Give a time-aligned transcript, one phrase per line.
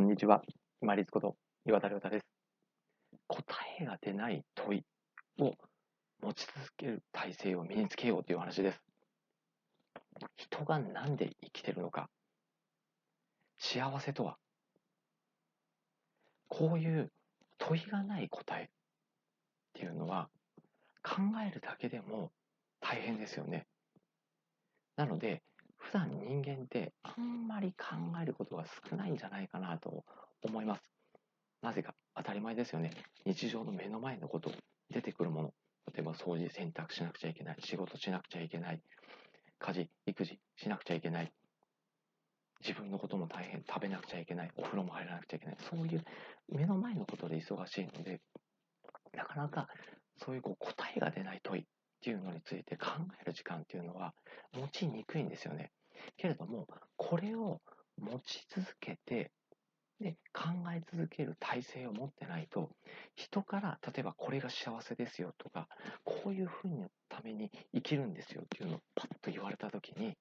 [0.00, 0.42] こんにちは。
[0.80, 2.26] 今立こと岩田亮太です。
[3.28, 3.44] 答
[3.78, 4.82] えが出ない問い
[5.38, 5.52] を
[6.22, 8.80] 持ち続ける体制を身につけようという話です。
[10.38, 12.08] 人が何で生きてるのか。
[13.58, 14.38] 幸せとは。
[16.48, 17.12] こういう
[17.58, 18.68] 問いがない答えっ
[19.74, 20.30] ていうのは
[21.02, 22.32] 考えるだけでも
[22.80, 23.66] 大変ですよね。
[24.96, 25.42] なので、
[25.76, 26.89] 普段人間って
[27.70, 30.04] り考えることが少ないんじゃないかなと
[30.42, 30.82] 思います。
[31.62, 32.90] なぜか当たり前ですよね。
[33.24, 34.50] 日常の目の前のこと、
[34.90, 35.54] 出てくるもの、
[35.92, 38.80] 例えば掃除、洗濯しなくちゃいけない、仕事しなくちゃいけない、
[39.58, 41.32] 家事、育児しなくちゃいけない、
[42.60, 46.04] 自分のことも大変、食べなくちゃいけない、お風呂も入らなくちゃいけない、そういう
[46.48, 48.20] 目の前のことで忙しいので、
[49.12, 49.68] なかなか
[50.16, 51.64] そういうこう答えが出ない問いっ
[52.00, 52.88] ていうのについて考
[53.20, 54.14] える時間っていうのは
[54.54, 55.70] 持ちにくいんですよね。
[56.16, 57.60] けれども、これを
[57.98, 59.30] 持ち続けて、
[60.00, 62.70] で、考え続ける体制を持ってないと、
[63.16, 65.68] 人から、例えばこれが幸せですよとか、
[66.04, 70.16] こういうふうにために生きるんですよっていうのをパッと言われたときに、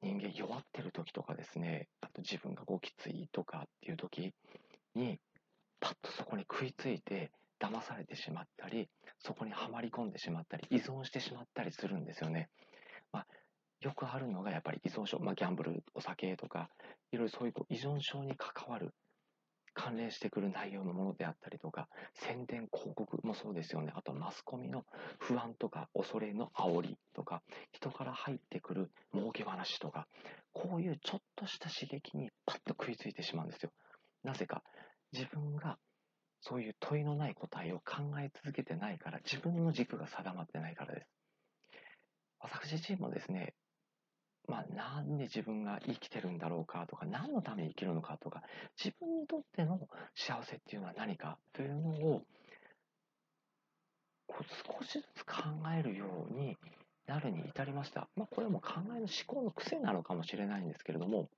[0.00, 4.32] 人間弱ってる時とかですね、あと自分がごきついとかっていう時
[4.94, 5.20] に、
[5.80, 12.48] パッとそこに食いついて騙されてしまったり、そこにはまり込んでしまったり、依存してしまったりするんですよね。
[13.12, 13.26] まあ、
[13.80, 16.68] よくあるのがやっぱり依存症、まあ、ギャンブル、お酒とか、
[17.12, 18.94] いろいろそういう依存症に関わる、
[19.74, 23.92] 関連してくる内容のものであったりとか、宣伝、広告もそうですよね。
[23.94, 24.84] あとマスコミの
[25.20, 30.08] 不安とか恐れの煽りとか、人から入ってくる儲け話とか、
[30.52, 33.70] こういうちょっとした刺激にパッと食いついてしまうんですよ。
[34.24, 34.64] なぜか、
[35.12, 35.78] 自分が
[36.40, 41.06] そういう問いのない答えを考え続けてないから、自分の軸が定まってないからです。
[42.40, 43.54] 私自身もですね、
[44.48, 48.42] まあ、なんで自分が生きてるんだろうかとか、何のために生きるのかとか、
[48.82, 49.78] 自分にとっての
[50.14, 52.22] 幸せっていうのは何かというのを、
[54.26, 54.44] こう
[54.80, 55.34] 少しずつ考
[55.78, 56.56] えるように
[57.06, 58.08] なるに至りました。
[58.16, 61.28] まあ、これも考えの思考の癖なのかもしれないんですけれども、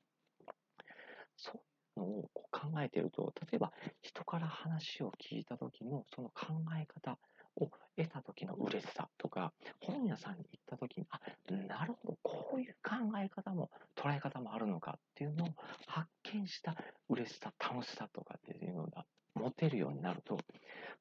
[1.37, 1.61] そ
[2.01, 3.73] のをこう考えていると、例えば
[4.03, 6.47] 人から話を聞いた時のその考
[6.81, 7.19] え方
[7.57, 11.21] を得た時の嬉しさとか、本屋さんに行った時に、あ、
[11.69, 15.49] なるほど、こういう考え方も、捉え方もあるのかっていうのを
[15.87, 16.77] 発見した
[17.09, 20.39] 嬉しさ、楽しさとかっていうのが持てるようになると、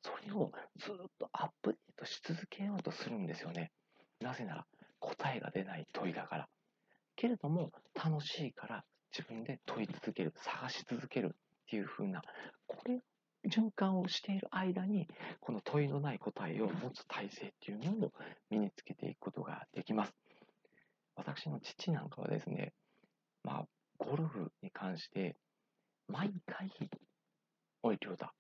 [0.02, 3.72] それをずっとアップデートし続けようとするんですよね。
[4.20, 4.66] なぜなら、
[5.00, 6.50] 答えが出ない問いだから。
[7.16, 11.30] けれども、楽しいから自分で問い続ける、探し続けるっ
[11.70, 12.22] ていう風な、
[12.68, 13.02] これ
[13.48, 15.08] 循環をしている間に、
[15.40, 18.14] この問いのない答えを持つ体制っていうものを
[18.50, 20.14] 身につけていくことができます。
[21.16, 22.74] 私の父なんかはですね、
[23.44, 23.66] まあ、
[23.98, 25.36] ゴルフに関して、
[26.08, 26.72] 毎回、
[27.84, 28.34] おい、りょうた、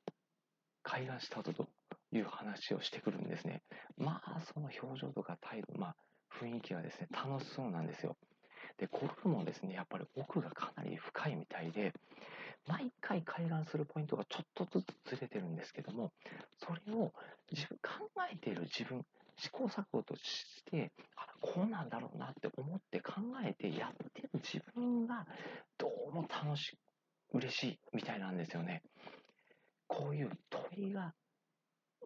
[0.84, 1.70] 海岸したぞと
[2.12, 3.62] いう話をしてくるんですね。
[3.98, 5.96] まあ、その表情とか態度、まあ、
[6.42, 8.18] 雰囲気がですね、楽しそうなんですよ。
[8.80, 11.94] で、ゴルフもですね、やっぱり奥がかなり深いみたいで、
[12.66, 16.12] 毎回海岸するポイントがちょっとずつずれてるんですけども、
[16.58, 17.12] それを
[17.52, 19.06] 自分、考えている自分、
[19.38, 25.26] 試行錯誤として、あ、こうなんだろうなって思って考えてやってる自分が
[25.78, 26.78] どうも楽しい、
[27.34, 28.82] 嬉しいみたいなんですよね。
[29.88, 31.14] こういう問いが、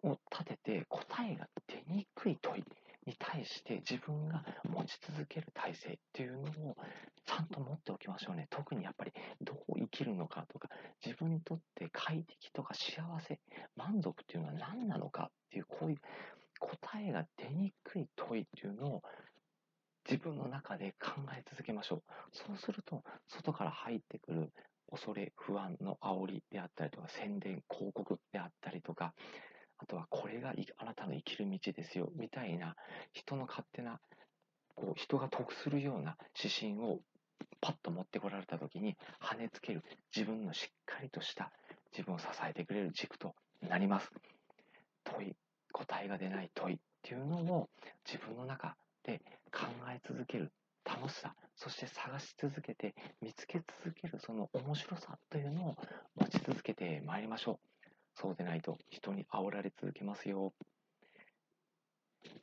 [0.02, 2.64] を立てて答えが出にくい問い
[3.06, 6.76] に対して自分が持ち続ける体制っていうのを
[7.26, 8.46] ちゃんと持っておきましょうね。
[8.50, 10.68] 特にやっぱりどう生きるのかとか、
[11.04, 13.40] 自分にとって快適とか幸せ、
[13.76, 15.98] 満足っていうのは何なのかっていう、こういう
[16.58, 19.02] 答えが出にくい問いっていうのを
[20.08, 22.02] 自分の中で考え続けましょう。
[22.32, 24.52] そうすると、外から入ってくる
[24.90, 29.14] 恐れ、不安の煽りであったりとか、宣伝、広告であったりとか、
[29.78, 32.76] あとはこれがあなたの生きる道ですよ、みたいな
[33.12, 34.00] 人の勝手な、
[34.74, 37.00] こう人が得するような指針を
[37.60, 39.82] パッと持ってこられた時に跳ねつける
[40.14, 41.50] 自分のしっかりとした
[41.92, 44.10] 自分を支えてくれる軸となります。
[45.04, 45.36] 問い、
[45.72, 47.68] 答えが出ない問いっていうのを
[48.06, 49.20] 自分の中で
[49.52, 50.52] 考え続ける
[50.84, 55.76] 楽しさ、そして探し続けて見つけ続けるその面白さというのを
[56.16, 57.73] 持ち続けてまいりましょう。
[58.14, 60.52] そうでないと人に煽られ続けますよ。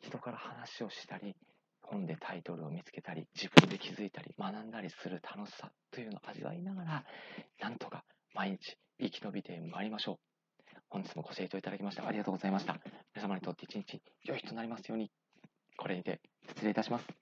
[0.02, 1.36] 人から話をしたり、
[1.82, 7.06] 本でタイトルを見つけたり、自分で気づいたり、学んだりする楽しさというのを味わいながら、
[7.60, 8.04] なんとか
[8.34, 10.18] 毎日生き延びてまいりましょう。
[10.90, 12.80] 本日もご清聴いただきましてありがとうございました。
[13.16, 15.10] 皆様にとって一日良い日となりますように、
[15.78, 17.21] これにて失礼いたします。